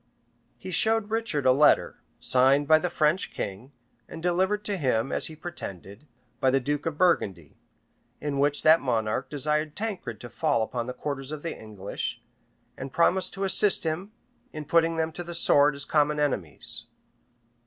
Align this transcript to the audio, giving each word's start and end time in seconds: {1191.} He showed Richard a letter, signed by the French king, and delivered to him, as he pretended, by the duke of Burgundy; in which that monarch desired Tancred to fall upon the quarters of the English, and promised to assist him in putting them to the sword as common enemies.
{1191.} 0.61 0.67
He 0.67 0.71
showed 0.71 1.11
Richard 1.11 1.45
a 1.45 1.51
letter, 1.51 1.99
signed 2.19 2.67
by 2.67 2.79
the 2.79 2.89
French 2.89 3.31
king, 3.31 3.71
and 4.09 4.23
delivered 4.23 4.65
to 4.65 4.75
him, 4.75 5.11
as 5.11 5.27
he 5.27 5.35
pretended, 5.35 6.07
by 6.39 6.49
the 6.49 6.59
duke 6.59 6.87
of 6.87 6.97
Burgundy; 6.97 7.59
in 8.19 8.39
which 8.39 8.63
that 8.63 8.81
monarch 8.81 9.29
desired 9.29 9.75
Tancred 9.75 10.19
to 10.21 10.27
fall 10.27 10.63
upon 10.63 10.87
the 10.87 10.93
quarters 10.95 11.31
of 11.31 11.43
the 11.43 11.55
English, 11.55 12.19
and 12.75 12.91
promised 12.91 13.35
to 13.35 13.43
assist 13.43 13.83
him 13.83 14.11
in 14.51 14.65
putting 14.65 14.95
them 14.97 15.11
to 15.11 15.23
the 15.23 15.35
sword 15.35 15.75
as 15.75 15.85
common 15.85 16.19
enemies. 16.19 16.85